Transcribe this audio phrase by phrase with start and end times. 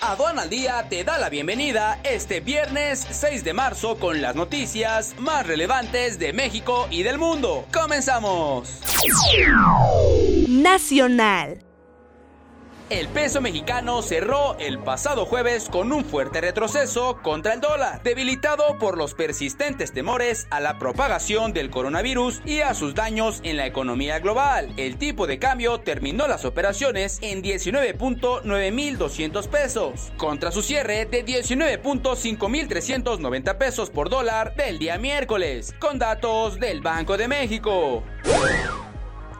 [0.00, 5.14] Aduan al Día te da la bienvenida este viernes 6 de marzo con las noticias
[5.18, 7.64] más relevantes de México y del mundo.
[7.72, 8.80] ¡Comenzamos!
[10.48, 11.65] Nacional.
[12.88, 18.78] El peso mexicano cerró el pasado jueves con un fuerte retroceso contra el dólar, debilitado
[18.78, 23.66] por los persistentes temores a la propagación del coronavirus y a sus daños en la
[23.66, 24.72] economía global.
[24.76, 33.58] El tipo de cambio terminó las operaciones en 19.9200 pesos, contra su cierre de 19.5390
[33.58, 38.04] pesos por dólar del día miércoles, con datos del Banco de México.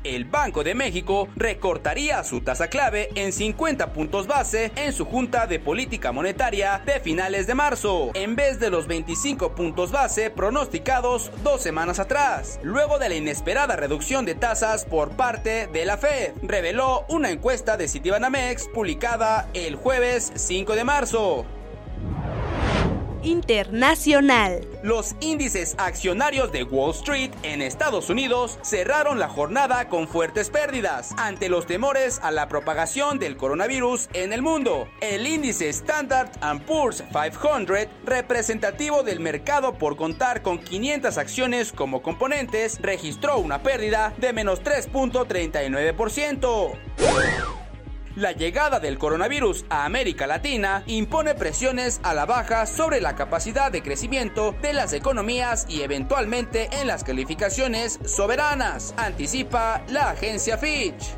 [0.04, 5.46] el Banco de México recortaría su tasa clave en 50 puntos base en su Junta
[5.46, 11.30] de Política Monetaria de finales de marzo, en vez de los 25 puntos base pronosticados
[11.42, 16.32] dos semanas atrás, luego de la inesperada reducción de tasas por parte de la Fed,
[16.42, 21.46] reveló una encuesta de Citibanamex publicada el jueves 5 de marzo
[23.22, 24.66] internacional.
[24.82, 31.14] Los índices accionarios de Wall Street en Estados Unidos cerraron la jornada con fuertes pérdidas
[31.16, 34.88] ante los temores a la propagación del coronavirus en el mundo.
[35.00, 36.30] El índice Standard
[36.66, 44.12] Poor's 500, representativo del mercado por contar con 500 acciones como componentes, registró una pérdida
[44.18, 47.57] de menos 3.39%.
[48.18, 53.70] La llegada del coronavirus a América Latina impone presiones a la baja sobre la capacidad
[53.70, 61.14] de crecimiento de las economías y eventualmente en las calificaciones soberanas, anticipa la agencia Fitch.